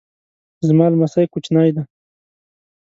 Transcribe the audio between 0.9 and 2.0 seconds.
لمسی کوچنی دی